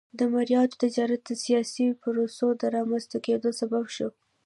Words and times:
د 0.19 0.21
مریانو 0.33 0.79
تجارت 0.83 1.21
د 1.25 1.31
سیاسي 1.45 1.85
پروسو 2.01 2.47
د 2.61 2.63
رامنځته 2.75 3.17
کېدو 3.25 3.49
سبب 3.59 3.83
شو. 3.95 4.09